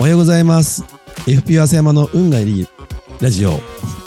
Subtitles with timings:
[0.00, 0.82] おはようございます。
[1.26, 2.66] FP 浅山の運がいい
[3.20, 3.60] ラジオ、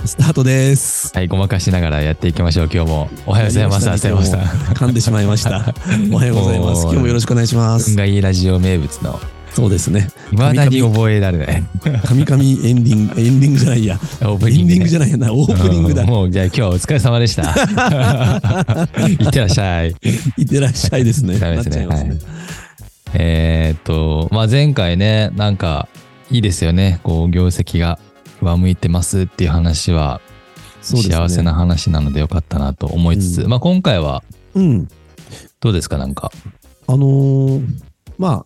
[0.05, 1.13] スタートです。
[1.13, 3.09] はい、ごまかしながらやっていきましょう、今日も。
[3.27, 4.39] おはようございます、浅山さん。
[4.39, 5.71] 噛んでしまいました。
[6.11, 6.81] おはようございます。
[6.85, 7.91] 今日もよろしくお願いします。
[7.91, 9.19] 運がいいラジオ名物の、
[9.53, 10.09] そうですね。
[10.31, 11.63] いまだに覚えられない。
[12.05, 13.99] 神々エンディング、エンディングじゃないや。
[14.23, 15.15] オープエンディングじゃない。
[15.15, 15.31] な。
[15.31, 16.09] オープニングだうん。
[16.09, 17.43] もう、じゃあ今日はお疲れ様でした。
[19.07, 19.95] いってらっしゃい。
[20.39, 21.37] いってらっしゃいですね。
[21.37, 21.87] ダメですね。
[23.13, 25.87] えーっと、まあ、前回ね、なんか、
[26.31, 26.99] いいですよね。
[27.03, 27.99] こう、業績が
[28.41, 30.21] 上向いてますっていう話は、
[30.81, 34.87] 幸せな話なのでよかったなと思いつつ、うんまあ、今回はうん。
[35.59, 36.31] どうですか、なんか。
[36.87, 37.67] あのー
[38.17, 38.45] ま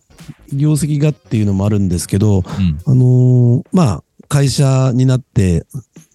[0.52, 2.44] 業績がっていうのもあるんですけど、うん。
[2.86, 5.66] あのーまあ、会社になって、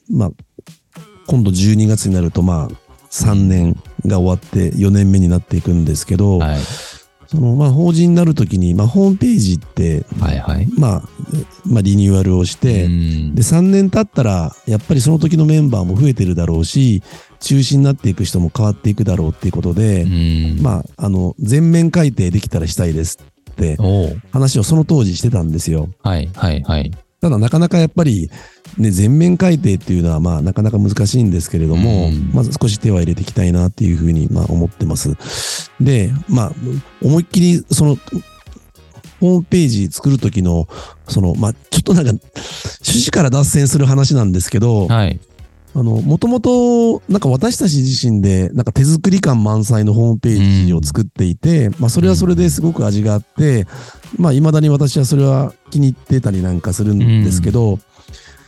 [0.10, 0.32] まあ、
[1.28, 6.60] 今度12月になると、まあ、3年が終わって4年目になっていくんですけど、はい。
[7.34, 10.68] その、まあ、法人になるときに、まあ、ホームページって、はいはい。
[10.78, 11.04] まあ、
[11.66, 17.02] まあ、リニューアルをして、うんで、3年経ったら、やっぱりその時のメンバーも増えてるだろうし、
[17.40, 20.08] 中心になっていく人も変わっていくだろうっていうことで、う
[20.60, 20.62] ん。
[20.62, 23.18] まあ、あの、全面改定できたらしたいです
[23.52, 23.78] って
[24.32, 25.90] 話をその当時してたんですよ。
[26.04, 26.92] はいはいはい。
[27.24, 28.30] ただなかなかやっぱり、
[28.78, 35.16] ね、全面改定っていうのはまあなかなか難しいんですけれども、うんまず少し手は入れていきたいなっていうふうにまあ思ってます。
[35.80, 36.52] で、まあ
[37.02, 37.96] 思いっきりその、
[39.22, 40.68] ホームページ作るときの、
[41.08, 45.18] その、まあちょっとなんか趣旨から脱線する話なんですけど、はい。
[45.76, 53.66] あの、もともと、なんか私たち自身で、なんか手作り感満載のホームページを作っていて、まあそれはそれですごく味があって、
[54.18, 57.80] まあ未だに私はそれは気に入ってたりなんかするんですけど、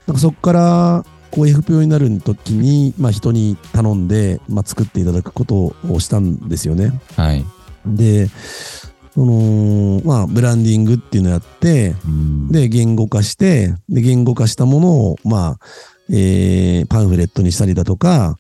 [0.06, 6.92] なんかそこから、こう FPO になる時に、まあ人に頼んで、まあ作っていただくことをしたんですよね。
[7.17, 7.44] はい。
[7.88, 8.30] で、
[9.16, 15.60] その、まあブランディングっていうのをやって、うんで、言語化して、で、言語化したものを、まあ、
[16.10, 18.38] えーパンフレットにしたりだとか、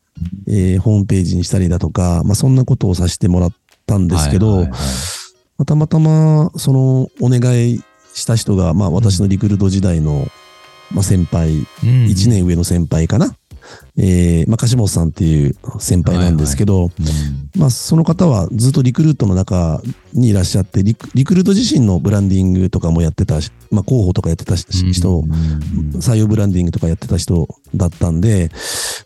[0.47, 3.53] えーホームページにしたりだとか、まあ、そんなことをさせてもらっ
[3.85, 4.79] たんですけど、はいはいはい
[5.57, 7.81] まあたまたま、その、お願い
[8.13, 10.27] した人が、まあ、私のリクルート時代の、
[10.91, 11.65] まあ、先輩、うん
[12.05, 13.35] 1年上の先輩かな。
[13.97, 16.91] えーまあ、柏本さんっていう先輩なんですけど、うん。
[17.59, 19.81] まあ、その方はずっとリクルートの中
[20.13, 25.29] にいらっしゃってリク、リクルート自身のブランディングとかもやってたし、まあ、広報とかやってたし人、うん
[25.95, 28.49] 採用ブランディングとかやってた人だったんで、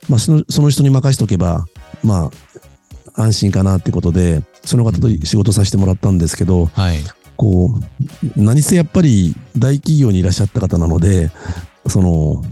[0.10, 1.66] まあ、そのその人に任しておけば、
[2.04, 2.32] ま
[3.16, 6.98] あ、安心かなってことで、その方と仕事させてもらったんですけど、はい。
[7.36, 11.32] こう、何せやっぱり大企業にいらっしゃった方なので、
[11.88, 12.44] その、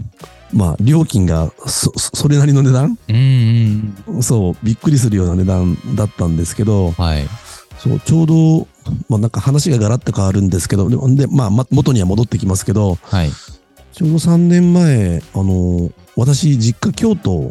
[0.52, 2.98] まあ、料金がそ、そそれなりの値段？
[3.08, 4.22] うんうん。
[4.22, 7.26] そう、びっくりするような値段だったんですけど、はい。
[7.78, 8.66] そう、ちょうど、
[9.08, 13.30] まあなんか話がガラッと変わるんですけど、で、でまあ、ま元には戻ってきますけど、はい。
[13.92, 17.50] ちょうど3年前、あの、私、実家京都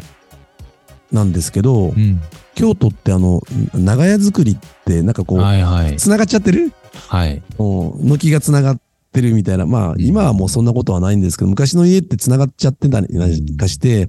[1.12, 2.20] なんですけど、うん。
[2.54, 3.42] 京都ってあの、
[3.74, 5.96] 長屋作りって、なんかこう、はいはい。
[5.96, 6.72] 繋がっちゃってる？
[7.06, 7.40] はい。
[7.58, 7.64] う
[8.04, 8.80] ん軒が繋がっ
[9.20, 9.66] てるみたいな。
[9.66, 14.08] まあ、ん今はもうそんなことはないんですけど、昔の家って繋がっちゃってたりなんかして、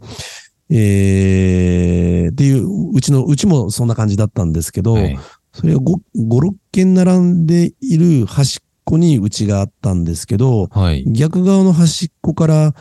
[0.70, 5.20] えー、っていう、うちの、うちもそんな感じだったんですけど、はい。
[5.52, 11.04] それが 5, 5、6軒並んでいる端っこにうちがあったんですけど、はい。
[11.08, 12.76] 逆側の端っこから、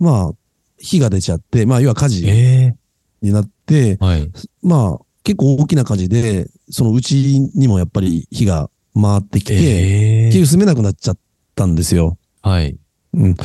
[0.00, 0.32] まあ、
[0.78, 2.74] 火が出ちゃって、まあ、要は火事え
[3.22, 4.04] になって、ー。
[4.04, 4.30] はい。
[4.62, 10.26] まあ、結構大きな火事で、そのうちにもやっぱり火が回ってきて、えー。
[10.26, 11.18] 結局住めなくなっちゃっ
[11.58, 12.16] たんですよ。
[12.42, 12.78] はい。
[13.14, 13.36] うん。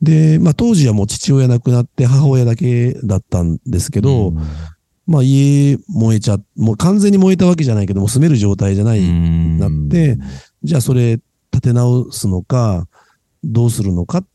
[0.00, 4.38] で、まあ当時はもう父親亡くなって母親だけだったんですけど、うん
[5.08, 10.18] まあ家燃えちゃ、もう完全に燃えたわけじゃないけども住める状態じゃない、うんなって
[10.64, 11.20] じゃあそれ
[11.52, 12.88] 立て直すのか、
[13.44, 14.26] どうするのかっ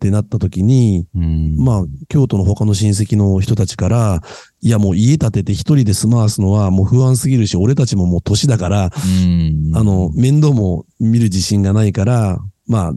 [0.00, 4.20] てなった時に、うんまあ京都の他の親戚の人たちから、
[4.60, 8.88] いやもう家建てて一人で住まわすのはもう不安すぎるし、俺たちももう年だから、う
[9.24, 12.92] んあの、面倒も見る自信がないから、まあ、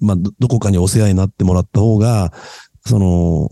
[0.00, 2.32] まあ、どどこかにお世話になってもらった方が、
[2.86, 3.50] その、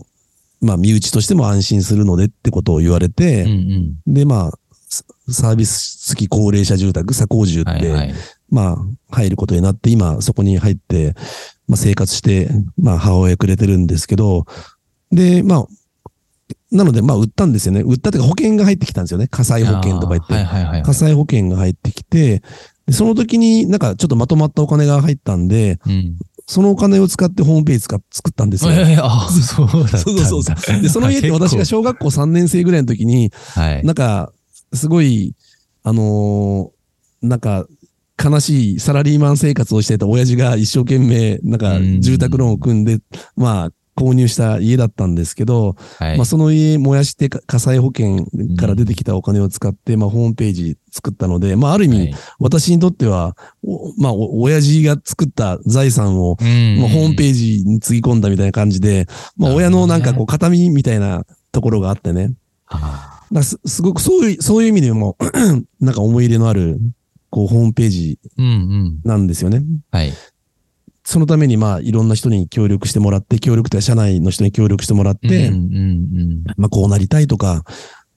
[0.61, 3.95] まあ、身内としても安心するのでってことを言われうんうて、ん。
[4.07, 4.51] で、まあ、
[4.89, 8.13] ササービス付き高齢者住宅、佐高住って、はいはい。
[8.49, 8.77] まあ、
[9.15, 11.13] 入ることになって、今、そこに入って、
[11.67, 12.49] まあ、生活して、
[12.81, 14.45] まあ、母親くれてるんですけど、
[15.11, 15.67] で、まあ、
[16.71, 17.81] なので、まあ、売ったんですよね。
[17.81, 19.27] 売ったっていうか保険が入ってきたんですよね。
[19.27, 20.33] 火災保険とか言って。
[20.33, 20.83] はいはいはい。
[20.83, 22.41] 火災保険が入ってきて、
[22.87, 26.17] でその時になんかちょっとまとまったお金が入ったんで、うん。
[26.49, 27.97] そのお金を使ってホームページ作
[28.29, 28.71] ったんですよ。
[28.71, 29.97] えー、あ、そうだった。
[29.97, 33.83] そうそうそうで、その家って私が小学校3年生ぐらいの時に、はい。
[33.83, 34.31] なんか、
[34.73, 35.35] すごい、
[35.83, 36.77] あのー
[37.27, 37.65] なんか、
[38.23, 42.99] 悲しいサラリーマン生活をしてた親父が一生懸命、なんかうん住宅ローンを組んで、
[43.35, 46.17] まあ、購入した家だったんですけど、はい。
[46.17, 59.07] まあ、その家燃やしてか火災保険から出てきたお金を使って、まあ、ホームページ作ったので、まあ、ある意味、はい私にとっては、おまあ、お親父が作った財産を、うんまあ、ホームページにつぎ込んだみたいな感じで、
[59.37, 62.33] まあ、親のなんかこう、形見みたいなところがあってね。
[62.67, 65.17] あだすすごくそういう、そういう意味でも、
[65.81, 66.79] なんか思い入れのある、
[67.29, 69.01] こう、ホームページーうんうん。
[69.03, 69.63] なんですよね。
[69.91, 70.13] はい。
[71.07, 75.51] そのために、まあ、いろんな人に協力してもらって、協力というか、社内の人に協力してもらって、
[76.57, 77.63] まあ、こうなりたいとか、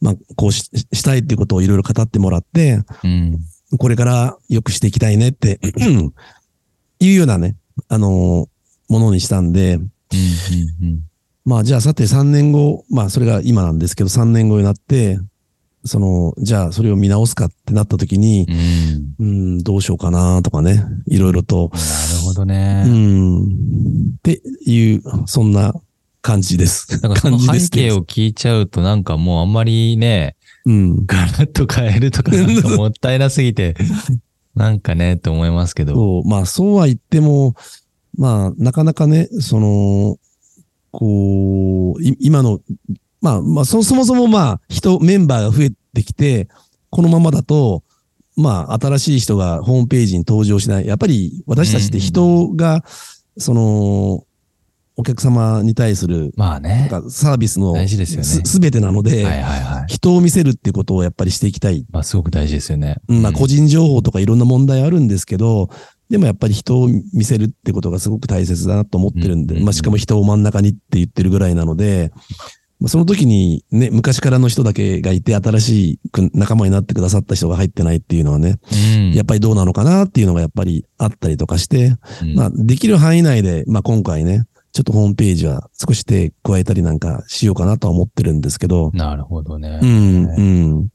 [0.01, 3.39] まあ、こうししたいっていうことをいろいろ語ってもらって、うん。
[3.73, 3.79] うん。
[3.79, 5.61] これから良くしていきたいねって、
[6.99, 7.57] いうようなね、
[7.89, 8.49] あのー
[8.89, 9.79] ものにしたんで、
[11.45, 15.21] まあ、じゃあさて3年後、まあ、それが今なんですけど、3年後になって、
[15.85, 18.47] その、じゃあそれを見直すかってなった時に
[19.19, 19.27] う、ん。
[19.27, 21.79] うん、どうしようかなとかね、いろいろと、な
[22.19, 22.85] るほどね。
[22.87, 23.47] うん、っ
[24.23, 25.75] ていう、そんな
[26.23, 27.01] 感じです。
[27.03, 30.37] なんかその背景を聞いちゃうとなんかもうあんまりね、
[30.67, 31.07] うん。
[31.07, 33.75] ガラッと変えるとかなんかもったいなすぎて、
[34.55, 35.95] なんかね、と思いますけど。
[35.95, 37.55] そう、まあそうは言っても、
[38.17, 40.19] まあなかなかね、その、
[40.91, 42.61] こう、い今の、
[43.21, 46.49] まあまあそそもそもまあ人、メンバーが増えてきて、
[46.91, 47.83] このままだと、
[48.37, 50.87] まあ新しい人がホームページに登場しない。
[50.87, 52.85] やっぱり私たちって人が、
[53.37, 54.25] その、
[54.97, 56.89] お客様に対する、まあね。
[56.91, 59.27] かサービスの大事ですよねすすべてなので。
[59.89, 62.97] 人を見せるってことをやっぱりしていきたいまあすごく大事ですよね。
[63.09, 65.71] うんまあ個人情報とかいろんな問題あるんですけど、
[66.11, 79.13] でもやっぱり人を見せるってことがすごく大切だなと思ってるんで、うんまあしかも人を真ん中にって言ってるぐらいなので、まあその時にね、昔からの人だけがいて新しいく仲間になってくださった人が入ってないっていうのはね、うん。
[79.13, 89.81] やっぱりどうなのかなっていうのがやっぱりあったりとかして、うんまあできる範囲内で、まあ今回ね、ちょっとホームページは少し手加えたりなんかしようかなとは思ってるんですけど、なるほどね。
[89.83, 90.41] うん、う
[90.83, 90.89] ん。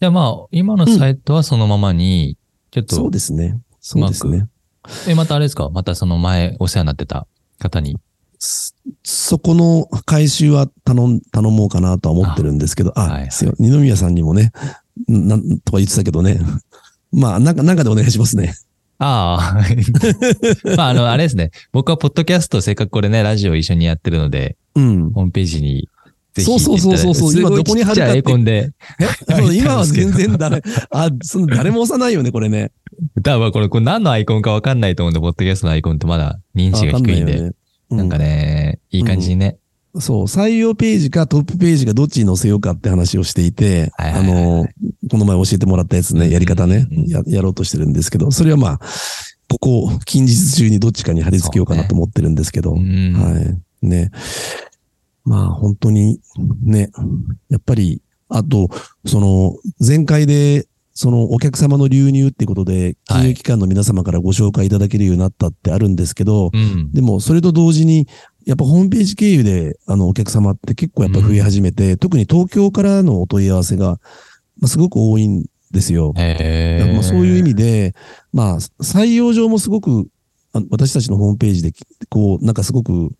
[0.00, 2.38] じゃあまあ、今のサイトはそのままに、
[2.70, 3.58] ちょっと、そうですね。
[3.80, 4.46] そうですね。
[5.08, 5.68] え、またあれですか？
[5.70, 7.26] またその前お世話になってた
[7.58, 7.98] 方に。
[8.38, 14.52] そそこの回収は頼ん、頼もうかなとは思ってるんですけど、あ、はいはい二宮さんにもね、
[15.08, 16.38] なんとか言ってたけどね。
[17.12, 18.54] まあ、なんか、なんかでお願いしますね。
[18.98, 20.74] ああ。
[20.76, 21.50] まあ、あの、あれですね。
[21.72, 25.10] 僕はポッドキャスト、せっかくこれね、ラジオ一緒にやってるので、うん。
[25.12, 25.88] ホームページに、
[26.42, 28.72] そうそうそうそうそう今どこに貼るかってコンで。
[29.54, 32.72] 今は全然誰、あ、その誰も押さないよね、これね。
[33.22, 37.52] 多分これ、これ何のアイコンかわかんないと思うんで、ポッドキャストのアイコンってまだ認知が低いんで。
[37.90, 39.58] うなんかね、いい感じにね。
[39.98, 44.44] そう、採用ページかトップページかどっちに載せようかって話をしていて、あはいはいはいはい。
[44.44, 44.68] の、
[45.10, 46.98] この前教えてもらったやつね、やり方ね、うん。
[46.98, 48.80] うんうんや、やろうとしてるんですけど、それはまあ、
[49.48, 53.12] ここ、近日中にどっちかに貼り付けようかなと思ってるんですけど、うん。
[53.14, 53.86] はい。
[53.86, 54.10] ね。
[55.24, 56.20] まあ、本当に、
[56.62, 56.90] ね、
[57.48, 58.68] やっぱり、あと、
[59.06, 66.90] その、前回で、そのお客様の流入ってことで、金融機関の皆様からご紹介いただけるようになったってあるんですけど、うん。
[66.90, 68.08] でも、それと同時に、
[68.46, 74.00] やっぱホームページ経由で、あの、お客様って結構やっぱ増え始めて、特に東京からのお問い合わせが、
[74.58, 76.14] まあ、すごく多いんですよ。
[76.94, 77.94] まあ、そういう意味で、
[78.32, 80.08] まあ、採用上もすごく、
[80.54, 81.72] あ私たちのホームページで、
[82.08, 83.10] こう、なんかすごく、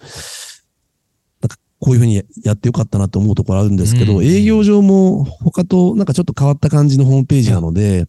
[1.79, 8.07] こういうふうにやってよかったなと思うところあるんですけど、うん営業上も他となんかちょっと変わった感じのホームページなので、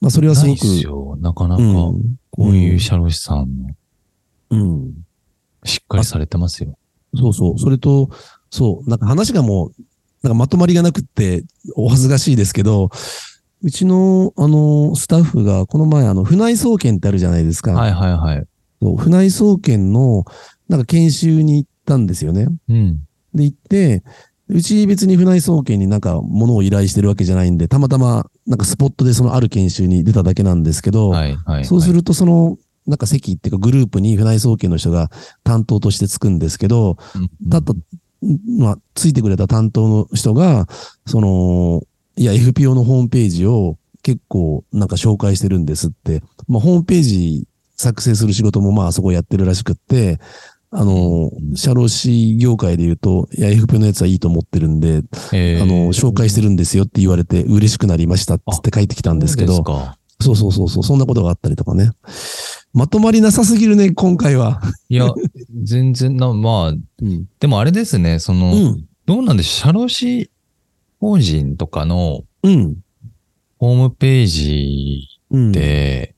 [0.00, 3.74] まあ、それはすごく、ないっすよなかなか、うんこういう社労士さんの、
[4.50, 4.94] うん。
[5.64, 6.78] しっかりされてますよ。
[7.14, 7.58] そうそう。
[7.58, 8.10] それと、
[8.50, 9.72] そう、なんか話がもう、
[10.22, 12.90] なんかまとまりがなくって、お恥ずかしいですけど、
[13.62, 17.72] うちの、あの、スタッフが、この前、あの、船井総研ってあるじゃないですか。
[17.72, 18.46] はいはいはい。
[18.82, 20.24] そう船井総研の、
[20.68, 22.48] なんか研修に行ったんですよね。
[22.68, 23.00] うん。
[23.34, 24.02] で、行って、
[24.48, 31.64] うち別に船井総研になんか物を依頼してるわけじゃないんで、たまたま、なんかスポットでそのある研修に出ただけなんですけど、はいはい。
[31.64, 35.10] そうするとその、なんか席っていうかグループに船井総研の人が
[35.42, 37.72] 担当としてつくんですけど、うん、たった、
[38.58, 40.68] まあ、ついてくれた担当の人が、
[41.06, 41.82] その、
[42.16, 46.22] いや、FPO のホームページを結構なんか紹介してるんですって。
[46.46, 50.20] まあ、ホームページ作成する仕事もまあ、そこやってるらしくって、
[50.70, 59.64] あの、社労士業界で言うと、いや、FPO のやつはいいと思ってるんで、えーあの、紹介してるんですよって言われて嬉しくなりましたって帰ってきたんですけど
[60.20, 61.90] そうそうそうそうそんなことがあったりとかね。
[62.72, 64.60] まとまりなさすぎるね、今回は。
[64.88, 65.08] いや、
[65.62, 67.26] 全然な、まあ、うん。
[67.38, 68.84] でもあれですね、その、うん。
[69.06, 70.30] どうなんでしょう、社労士
[71.00, 72.76] 法人とかのうん。
[73.58, 75.52] ホームページうん。
[75.52, 76.15] で、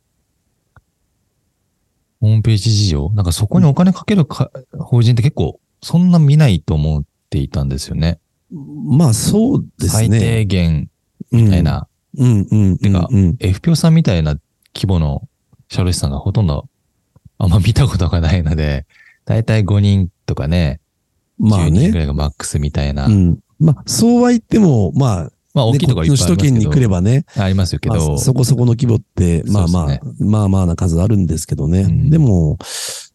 [2.20, 3.10] ホームページ事情？
[3.14, 8.18] なんかそこにお金かけるか法人って結構そんな見ないと思っていたんですよね。
[8.50, 10.18] まあそうです最ね。
[10.18, 10.90] 低限
[11.30, 11.62] みみたい。
[11.62, 12.78] な、うんうんうん。
[12.78, 14.36] てかうん、FPO さんみたいな
[14.74, 15.28] 規模の
[15.68, 16.68] 社労士さんがほとんど
[17.38, 18.86] あんま見たことがないので、
[19.24, 20.80] だいたい5人とかね、
[21.38, 21.98] まあ10人ぐね。
[21.98, 23.06] らいがマックスみたいな。
[23.06, 23.38] うん。
[23.60, 26.66] まあ、そうは言っても、まあ、まあ大ねきいところいっぱいあ首都圏に。
[26.66, 28.14] 来ればね、ありますけまど。
[28.14, 31.80] あそこそこの規模って、まあまあ、まあまあな数あるんですけどね。
[31.80, 32.58] うんでも、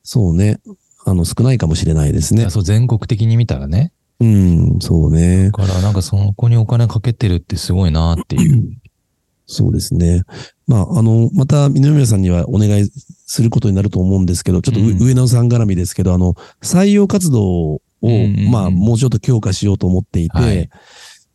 [0.04, 0.60] そうね、
[1.06, 2.50] あの、少ないかもしれないですね。
[2.50, 3.92] そう全国的に見たらね。
[4.20, 5.52] うん、そうねだ。
[5.52, 8.78] からなんかそこにお金かけてるってすごいなっていう。
[9.46, 10.24] そうですね。
[10.68, 12.90] まあ、あの、また、二宮さんにはお願い
[13.25, 20.70] することになると思うんですけど、ちょっとう、うん上野さん絡みですけど、あの、採用活動を、うんうんうんまあ、もうちょっと強化しようと思っていて、はい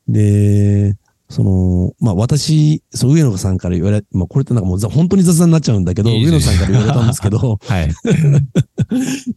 [0.08, 0.96] で、
[1.28, 7.90] その、まあ、私、そう、上野さんから言われ、まあ、これってなんかもうざ本当に雑談になっちゃうんだけど、いい上野さんから言われたんですけど、はい。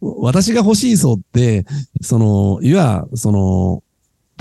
[0.00, 1.66] 私が欲しい層って、
[2.00, 3.82] その、いわその、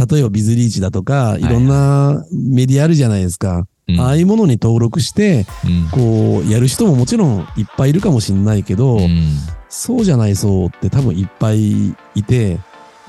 [0.10, 3.68] 例えばビズリーチだとか、いろんなメディアあるじゃないですか。
[3.90, 4.00] うん。
[4.00, 5.90] ああいうものに登録して、うん。
[5.92, 9.24] こう、やる人ももちろんいっぱいいるかもしれないけど、うん。
[9.68, 12.60] そうじゃない層って多分いっぱいいて、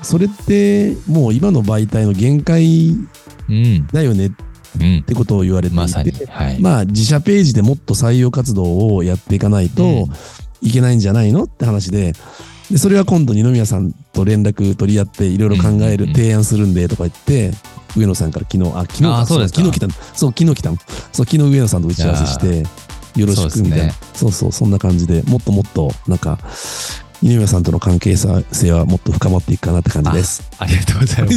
[0.02, 2.96] それってもう今の媒体の限界
[3.48, 3.86] うん。
[3.88, 4.30] だよねっ
[4.80, 5.02] うん。
[5.02, 6.12] てことを言われていて、まさに。
[6.28, 6.60] はい。
[6.60, 10.08] まあ自社ページでもっと採用活動をやっていかないと
[10.60, 12.12] いけないんじゃないのって話で、
[12.70, 17.52] でそれは今度二宮さんと連絡取り合っていろいろ考える、うんうんうん提案するんでとか言って、
[17.96, 20.76] 上野さんから昨日、あ、昨日かあそうですか昨日来たのそう、昨日来たの。
[21.12, 23.92] そう、昨日上野さんと打ち合わせして、よろしくみたいな。
[24.14, 26.38] そうそう、そんな感じで、もっともっと、なんか、
[27.22, 30.50] 二宮さんとの関係性はもっと深まっていくかなって感じです。
[30.58, 31.30] ありがとうございま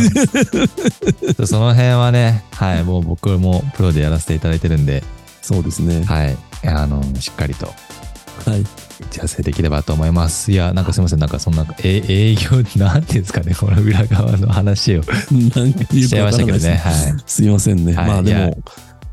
[1.36, 1.46] す。
[1.46, 5.04] その辺はね、はい、もう僕もプロでやらせていただいてるんで、
[5.42, 6.04] そうですね。
[6.04, 6.38] はい、
[6.68, 7.68] あの、しっかりと
[8.46, 8.62] はい。
[8.62, 10.52] 打ち合わせできればと思います。
[10.52, 15.02] いや、なんかすみません、なんかそんな、え営業、なんてんですかね、この裏側の話を
[15.56, 16.94] なんかしちゃいましたけどね、はい。
[17.26, 17.94] すいませんね。
[17.94, 18.58] はいまあでも、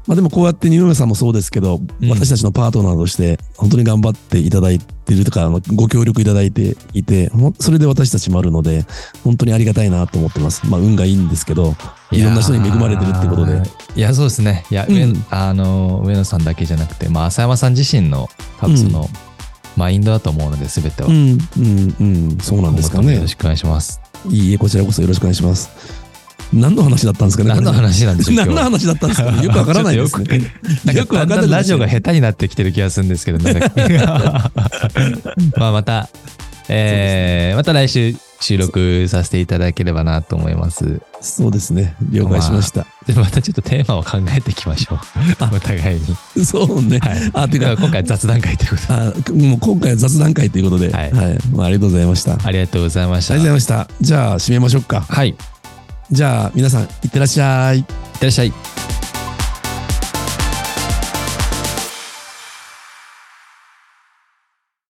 [0.06, 8.84] まあでもこうやって二宮さんもそうですけど、うん私たちのパートナーとして本当に頑張っていただいているとか、ご協力いただいていて、それで私たちもあるので、
[9.24, 10.66] 本当にありがたいなと思ってます。
[10.66, 11.74] まあ運がいいんですけど、
[12.10, 13.62] いろんな人に恵まれてるってことで。
[13.94, 14.64] いやそうですね。
[14.70, 18.28] いや、うん上あの、上野さんだけじゃなくて、まあ、浅山さん自身の、
[18.58, 19.08] 多分その、
[19.76, 21.08] マインドだと思うので、すべては。
[21.08, 23.26] うん、うん、うん、そうなんですかねよろ。
[23.26, 24.00] しくお願いします。
[24.28, 26.01] いいえ、こちらこそよろしくお願いします。
[26.52, 30.52] 何の話だったんですかね何の話なんでしょう何の話だったんですかよくわからないですね。
[30.94, 34.50] よくわかだんだかんなんくなっちゃうラジオが下手になってきてる気がするんですけど、なんか
[35.56, 36.08] まあまた、
[36.68, 41.00] えーまた来週収録させていただければなと思います。
[41.20, 41.94] そうですね。
[42.10, 42.86] 了解しました。
[43.06, 44.98] で、またちょっとテーマを考えていきましょう。
[45.54, 46.00] お互い
[46.36, 46.44] に。
[46.44, 46.98] そうね。
[46.98, 47.30] はい。
[47.34, 48.94] あ、ていうか、今回雑談会ということで。
[48.94, 51.12] あもう今回は雑談会ということで、ははいい。
[51.54, 52.32] まあ、ありがとうございました。
[52.32, 53.34] ありがとありがとうございました。
[53.34, 53.88] うございました。
[54.00, 55.02] じゃあ、締めましょうか。
[55.02, 55.36] はい。
[56.12, 57.84] じゃあ、皆さん、いってらっしゃいいっ。
[57.84, 57.94] て
[58.26, 58.52] らっしゃい。